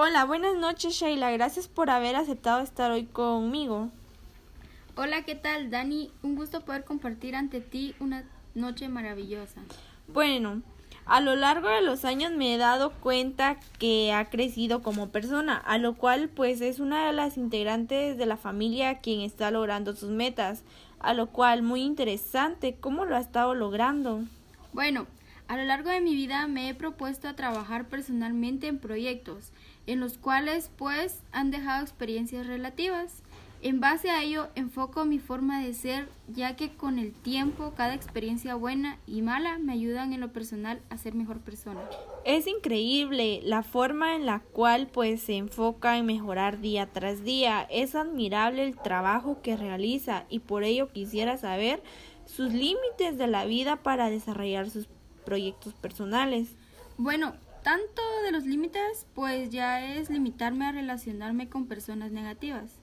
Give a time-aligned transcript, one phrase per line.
[0.00, 3.90] Hola, buenas noches Sheila, gracias por haber aceptado estar hoy conmigo.
[4.94, 6.12] Hola, ¿qué tal Dani?
[6.22, 8.22] Un gusto poder compartir ante ti una
[8.54, 9.60] noche maravillosa.
[10.06, 10.62] Bueno,
[11.04, 15.56] a lo largo de los años me he dado cuenta que ha crecido como persona,
[15.56, 19.96] a lo cual pues es una de las integrantes de la familia quien está logrando
[19.96, 20.62] sus metas,
[21.00, 24.20] a lo cual muy interesante cómo lo ha estado logrando.
[24.72, 25.08] Bueno,
[25.48, 29.52] a lo largo de mi vida me he propuesto a trabajar personalmente en proyectos,
[29.86, 33.22] en los cuales pues han dejado experiencias relativas.
[33.60, 37.94] En base a ello enfoco mi forma de ser, ya que con el tiempo cada
[37.94, 41.80] experiencia buena y mala me ayudan en lo personal a ser mejor persona.
[42.24, 47.66] Es increíble la forma en la cual pues se enfoca en mejorar día tras día.
[47.68, 51.82] Es admirable el trabajo que realiza y por ello quisiera saber
[52.26, 54.86] sus límites de la vida para desarrollar sus
[55.28, 56.48] proyectos personales.
[56.96, 62.80] Bueno, tanto de los límites pues ya es limitarme a relacionarme con personas negativas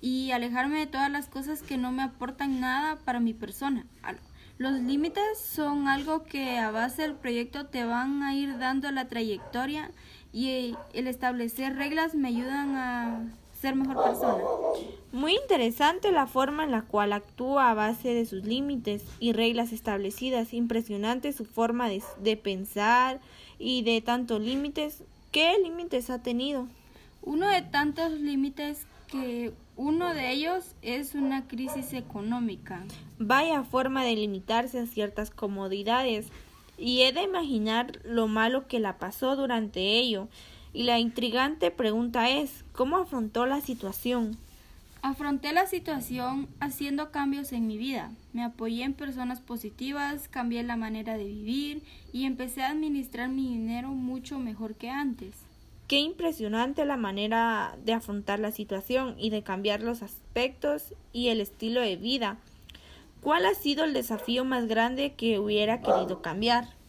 [0.00, 3.86] y alejarme de todas las cosas que no me aportan nada para mi persona.
[4.56, 9.08] Los límites son algo que a base del proyecto te van a ir dando la
[9.08, 9.90] trayectoria
[10.32, 14.42] y el establecer reglas me ayudan a ser mejor persona.
[15.12, 19.72] Muy interesante la forma en la cual actúa a base de sus límites y reglas
[19.72, 20.54] establecidas.
[20.54, 23.20] Impresionante su forma de, de pensar
[23.58, 25.02] y de tantos límites.
[25.32, 26.68] ¿Qué límites ha tenido?
[27.22, 32.84] Uno de tantos límites que uno de ellos es una crisis económica.
[33.18, 36.28] Vaya forma de limitarse a ciertas comodidades
[36.78, 40.28] y he de imaginar lo malo que la pasó durante ello.
[40.72, 44.36] Y la intrigante pregunta es, ¿cómo afrontó la situación?
[45.02, 48.12] Afronté la situación haciendo cambios en mi vida.
[48.32, 51.82] Me apoyé en personas positivas, cambié la manera de vivir
[52.12, 55.34] y empecé a administrar mi dinero mucho mejor que antes.
[55.88, 61.40] Qué impresionante la manera de afrontar la situación y de cambiar los aspectos y el
[61.40, 62.36] estilo de vida.
[63.22, 66.79] ¿Cuál ha sido el desafío más grande que hubiera querido cambiar?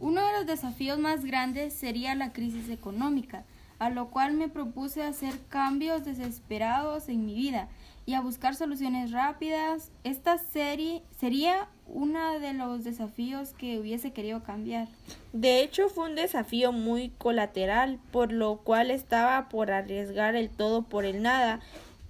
[0.00, 3.44] Uno de los desafíos más grandes sería la crisis económica,
[3.78, 7.68] a lo cual me propuse hacer cambios desesperados en mi vida
[8.06, 9.90] y a buscar soluciones rápidas.
[10.02, 14.88] Esta serie sería uno de los desafíos que hubiese querido cambiar.
[15.34, 20.80] De hecho, fue un desafío muy colateral, por lo cual estaba por arriesgar el todo
[20.80, 21.60] por el nada.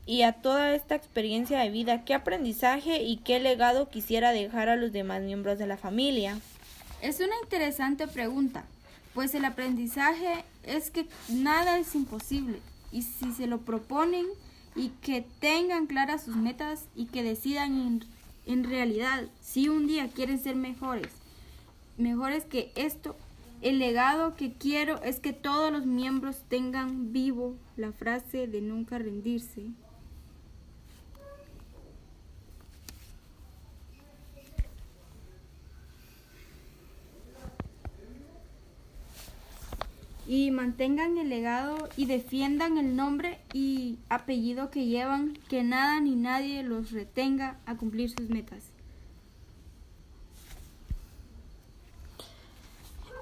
[0.07, 4.77] Y a toda esta experiencia de vida, ¿qué aprendizaje y qué legado quisiera dejar a
[4.77, 6.39] los demás miembros de la familia?
[7.03, 8.65] Es una interesante pregunta,
[9.15, 12.61] pues el aprendizaje es que nada es imposible
[12.93, 14.27] y si se lo proponen
[14.77, 18.05] y que tengan claras sus metas y que decidan en
[18.47, 21.13] en realidad, si un día quieren ser mejores,
[21.99, 23.17] mejores que esto,
[23.61, 28.99] el legado que quiero es que todos los miembros tengan vivo la frase de nunca
[28.99, 29.67] rendirse.
[40.31, 46.15] Y mantengan el legado y defiendan el nombre y apellido que llevan, que nada ni
[46.15, 48.71] nadie los retenga a cumplir sus metas.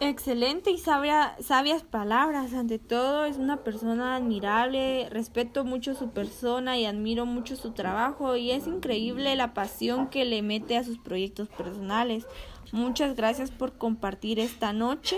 [0.01, 2.53] Excelente y sabia, sabias palabras.
[2.53, 8.37] Ante todo es una persona admirable, respeto mucho su persona y admiro mucho su trabajo
[8.37, 12.27] y es increíble la pasión que le mete a sus proyectos personales.
[12.71, 15.17] Muchas gracias por compartir esta noche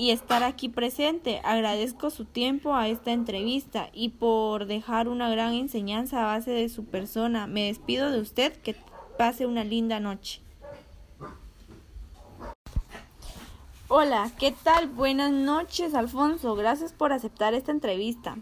[0.00, 1.42] y estar aquí presente.
[1.44, 6.70] Agradezco su tiempo a esta entrevista y por dejar una gran enseñanza a base de
[6.70, 7.46] su persona.
[7.46, 8.54] Me despido de usted.
[8.62, 8.74] Que
[9.18, 10.40] pase una linda noche.
[13.88, 14.88] Hola, ¿qué tal?
[14.88, 16.54] Buenas noches, Alfonso.
[16.54, 18.38] Gracias por aceptar esta entrevista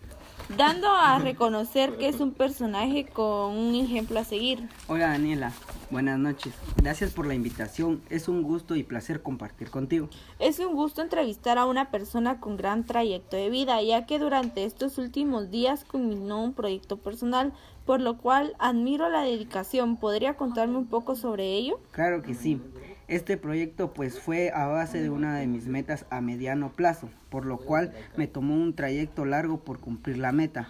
[0.56, 4.68] dando a reconocer que es un personaje con un ejemplo a seguir.
[4.86, 5.52] Hola Daniela,
[5.90, 6.52] buenas noches.
[6.76, 8.02] Gracias por la invitación.
[8.10, 10.08] Es un gusto y placer compartir contigo.
[10.38, 14.64] Es un gusto entrevistar a una persona con gran trayecto de vida, ya que durante
[14.64, 17.52] estos últimos días culminó un proyecto personal,
[17.86, 19.96] por lo cual admiro la dedicación.
[19.96, 21.80] ¿Podría contarme un poco sobre ello?
[21.92, 22.60] Claro que sí.
[23.08, 27.46] Este proyecto pues fue a base de una de mis metas a mediano plazo, por
[27.46, 30.68] lo cual me tomó un trayecto largo por cumplir la meta,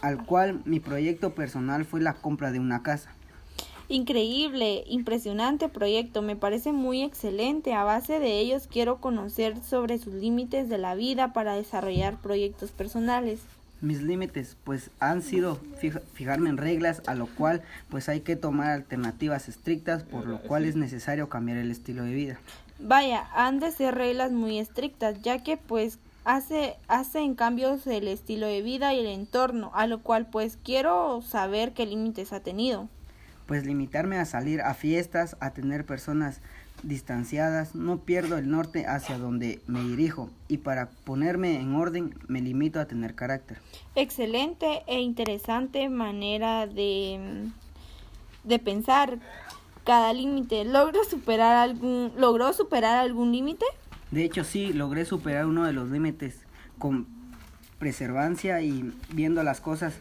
[0.00, 3.10] al cual mi proyecto personal fue la compra de una casa.
[3.88, 7.74] Increíble, impresionante proyecto, me parece muy excelente.
[7.74, 12.70] A base de ellos quiero conocer sobre sus límites de la vida para desarrollar proyectos
[12.70, 13.40] personales
[13.84, 15.58] mis límites pues han sido
[16.14, 20.64] fijarme en reglas a lo cual pues hay que tomar alternativas estrictas por lo cual
[20.64, 22.40] es necesario cambiar el estilo de vida.
[22.78, 28.08] Vaya, han de ser reglas muy estrictas ya que pues hace, hace en cambios el
[28.08, 32.40] estilo de vida y el entorno, a lo cual pues quiero saber qué límites ha
[32.40, 32.88] tenido.
[33.46, 36.40] Pues limitarme a salir a fiestas, a tener personas
[36.82, 42.40] distanciadas, no pierdo el norte hacia donde me dirijo y para ponerme en orden me
[42.40, 43.58] limito a tener carácter.
[43.94, 47.48] Excelente e interesante manera de,
[48.44, 49.18] de pensar
[49.84, 50.64] cada límite.
[50.64, 53.64] ¿Logro superar algún, ¿Logró superar algún límite?
[54.10, 56.40] De hecho sí, logré superar uno de los límites
[56.78, 57.06] con
[57.78, 59.94] preservancia y viendo las cosas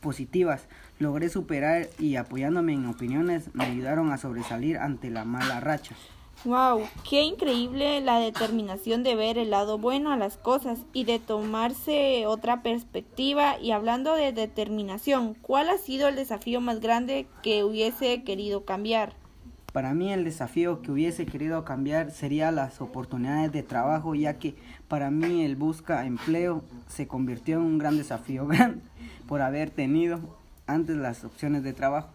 [0.00, 0.66] positivas.
[1.00, 5.96] Logré superar y apoyándome en opiniones me ayudaron a sobresalir ante la mala racha.
[6.44, 11.18] Wow, qué increíble la determinación de ver el lado bueno a las cosas y de
[11.18, 13.58] tomarse otra perspectiva.
[13.58, 19.14] Y hablando de determinación, ¿cuál ha sido el desafío más grande que hubiese querido cambiar?
[19.72, 24.54] Para mí el desafío que hubiese querido cambiar sería las oportunidades de trabajo, ya que
[24.86, 28.46] para mí el busca empleo se convirtió en un gran desafío
[29.26, 30.39] por haber tenido
[30.72, 32.08] antes las opciones de trabajo.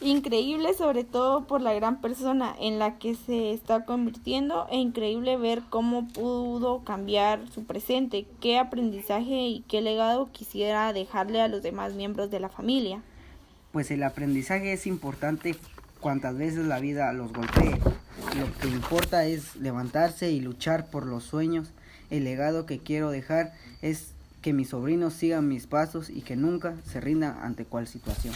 [0.00, 5.36] Increíble sobre todo por la gran persona en la que se está convirtiendo e increíble
[5.36, 11.62] ver cómo pudo cambiar su presente, qué aprendizaje y qué legado quisiera dejarle a los
[11.62, 13.02] demás miembros de la familia.
[13.72, 15.56] Pues el aprendizaje es importante
[16.00, 17.78] cuantas veces la vida los golpee.
[18.36, 21.70] Lo que importa es levantarse y luchar por los sueños.
[22.10, 24.11] El legado que quiero dejar es
[24.42, 28.34] que mis sobrinos sigan mis pasos y que nunca se rindan ante cual situación.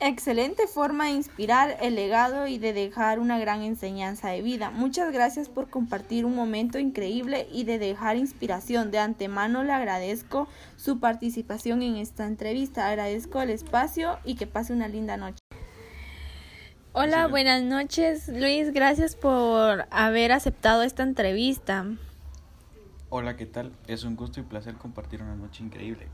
[0.00, 4.70] Excelente forma de inspirar el legado y de dejar una gran enseñanza de vida.
[4.70, 8.92] Muchas gracias por compartir un momento increíble y de dejar inspiración.
[8.92, 10.46] De antemano le agradezco
[10.76, 12.86] su participación en esta entrevista.
[12.86, 15.40] Agradezco el espacio y que pase una linda noche.
[16.92, 18.28] Hola, buenas noches.
[18.28, 21.86] Luis, gracias por haber aceptado esta entrevista.
[23.10, 23.72] Hola, ¿qué tal?
[23.86, 26.08] Es un gusto y placer compartir una noche increíble.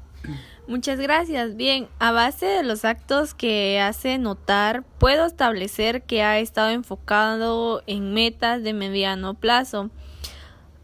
[0.68, 1.56] Muchas gracias.
[1.56, 7.82] Bien, a base de los actos que hace notar, puedo establecer que ha estado enfocado
[7.88, 9.90] en metas de mediano plazo,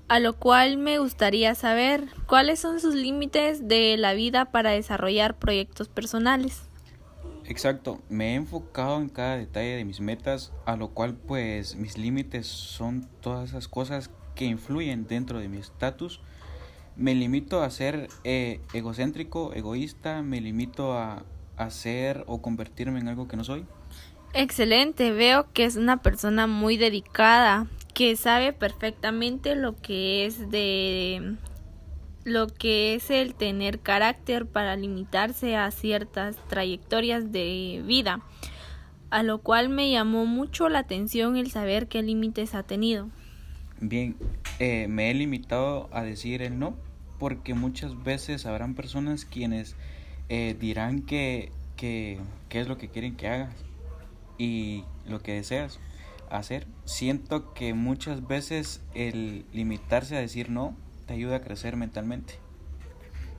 [0.08, 5.38] a lo cual me gustaría saber cuáles son sus límites de la vida para desarrollar
[5.38, 6.62] proyectos personales.
[7.44, 11.96] Exacto, me he enfocado en cada detalle de mis metas, a lo cual pues mis
[11.96, 14.10] límites son todas esas cosas
[14.40, 16.18] que influyen dentro de mi estatus
[16.96, 21.24] me limito a ser eh, egocéntrico, egoísta, me limito a,
[21.58, 23.66] a ser o convertirme en algo que no soy.
[24.32, 31.36] Excelente, veo que es una persona muy dedicada, que sabe perfectamente lo que es de
[32.24, 38.22] lo que es el tener carácter para limitarse a ciertas trayectorias de vida,
[39.10, 43.10] a lo cual me llamó mucho la atención el saber qué límites ha tenido.
[43.80, 44.14] Bien,
[44.58, 46.76] eh, me he limitado a decir el no
[47.18, 49.76] porque muchas veces habrán personas quienes
[50.28, 52.18] eh, dirán que, que,
[52.50, 53.54] es lo que quieren que hagas
[54.38, 55.80] y lo que deseas
[56.30, 56.66] hacer.
[56.84, 62.34] Siento que muchas veces el limitarse a decir no te ayuda a crecer mentalmente.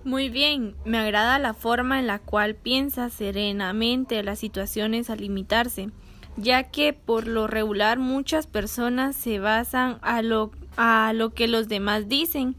[0.03, 5.89] Muy bien, me agrada la forma en la cual piensa serenamente las situaciones a limitarse,
[6.37, 11.67] ya que por lo regular muchas personas se basan a lo, a lo que los
[11.67, 12.55] demás dicen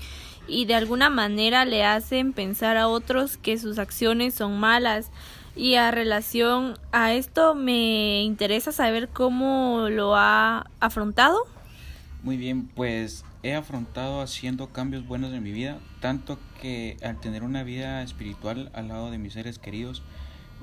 [0.47, 5.11] y de alguna manera le hacen pensar a otros que sus acciones son malas.
[5.55, 11.47] Y a relación a esto me interesa saber cómo lo ha afrontado.
[12.23, 17.43] Muy bien, pues he afrontado haciendo cambios buenos en mi vida, tanto que al tener
[17.43, 20.03] una vida espiritual al lado de mis seres queridos,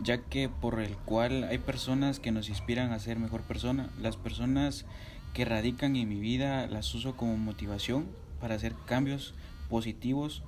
[0.03, 4.17] ya que por el cual hay personas que nos inspiran a ser mejor persona, las
[4.17, 4.85] personas
[5.33, 8.07] que radican en mi vida las uso como motivación
[8.39, 9.33] para hacer cambios
[9.69, 10.43] positivos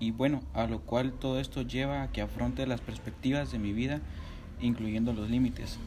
[0.00, 3.72] y bueno, a lo cual todo esto lleva a que afronte las perspectivas de mi
[3.72, 4.00] vida,
[4.60, 5.78] incluyendo los límites.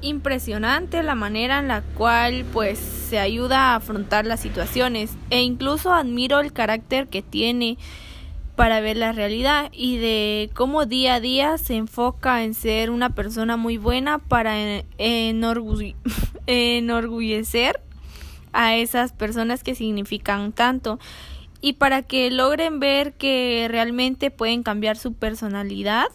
[0.00, 5.92] Impresionante la manera en la cual pues se ayuda a afrontar las situaciones e incluso
[5.92, 7.78] admiro el carácter que tiene
[8.62, 13.10] para ver la realidad y de cómo día a día se enfoca en ser una
[13.10, 14.54] persona muy buena para
[16.46, 17.80] enorgullecer
[18.52, 21.00] a esas personas que significan tanto
[21.60, 26.06] y para que logren ver que realmente pueden cambiar su personalidad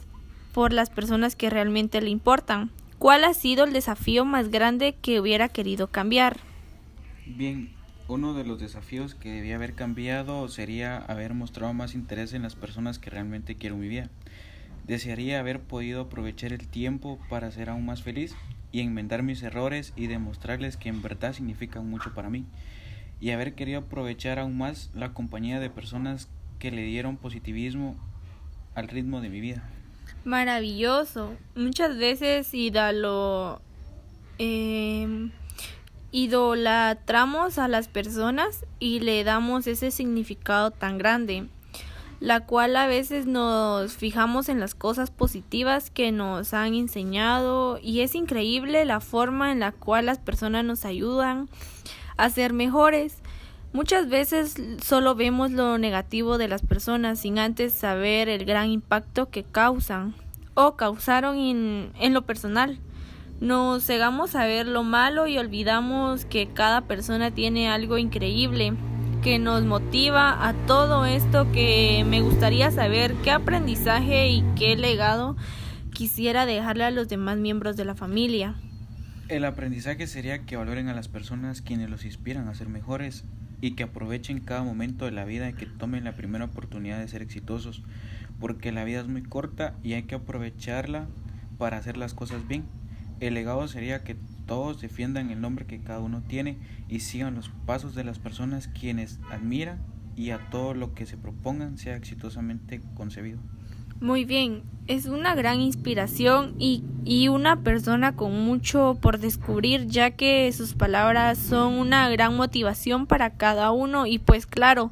[0.54, 2.72] por las personas que realmente le importan.
[2.98, 6.38] ¿Cuál ha sido el desafío más grande que hubiera querido cambiar?
[7.25, 7.74] Bien,
[8.07, 12.55] uno de los desafíos que debía haber cambiado sería haber mostrado más interés en las
[12.55, 14.09] personas que realmente quiero en mi vida.
[14.85, 18.35] Desearía haber podido aprovechar el tiempo para ser aún más feliz
[18.71, 22.45] y enmendar mis errores y demostrarles que en verdad significan mucho para mí.
[23.19, 27.95] y haber querido aprovechar aún más la compañía de personas que le dieron positivismo
[28.75, 29.63] al ritmo de mi vida.
[30.23, 31.35] Maravilloso.
[31.55, 33.59] Muchas veces idolo,
[34.37, 35.26] eh,
[36.17, 41.45] idolatramos a las personas y le damos ese significado tan grande,
[42.19, 48.01] la cual a veces nos fijamos en las cosas positivas que nos han enseñado y
[48.01, 51.50] es increíble la forma en la cual las personas nos ayudan
[52.17, 53.19] a ser mejores.
[53.71, 59.29] Muchas veces solo vemos lo negativo de las personas sin antes saber el gran impacto
[59.29, 60.15] que causan
[60.55, 62.79] o causaron en, en lo personal.
[63.39, 68.74] Nos cegamos a ver lo malo y olvidamos que cada persona tiene algo increíble
[69.22, 75.36] que nos motiva a todo esto que me gustaría saber qué aprendizaje y qué legado
[75.94, 78.56] quisiera dejarle a los demás miembros de la familia.
[79.27, 83.24] El aprendizaje sería que valoren a las personas quienes los inspiran a ser mejores
[83.62, 87.08] y que aprovechen cada momento de la vida y que tomen la primera oportunidad de
[87.08, 87.84] ser exitosos,
[88.39, 91.08] porque la vida es muy corta y hay que aprovecharla
[91.60, 92.63] para hacer las cosas bien.
[93.19, 96.57] El legado sería que todos defiendan el nombre que cada uno tiene
[96.88, 99.79] y sigan los pasos de las personas quienes admiran
[100.15, 103.39] y a todo lo que se propongan sea exitosamente concebido.
[104.00, 110.12] Muy bien, es una gran inspiración y, y, una persona con mucho por descubrir ya
[110.12, 114.91] que sus palabras son una gran motivación para cada uno y pues claro,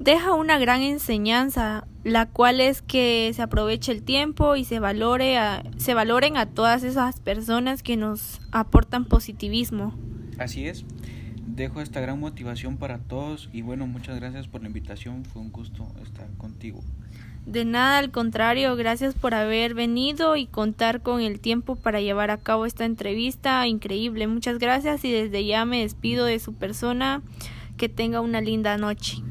[0.00, 5.36] deja una gran enseñanza, la cual es que se aproveche el tiempo y se valore
[5.36, 9.94] a, se valoren a todas esas personas que nos aportan positivismo.
[10.38, 10.84] Así es.
[11.46, 15.52] Dejo esta gran motivación para todos y bueno, muchas gracias por la invitación, fue un
[15.52, 16.80] gusto estar contigo.
[17.44, 22.30] De nada, al contrario, gracias por haber venido y contar con el tiempo para llevar
[22.30, 24.26] a cabo esta entrevista increíble.
[24.26, 27.22] Muchas gracias y desde ya me despido de su persona.
[27.76, 29.22] Que tenga una linda noche.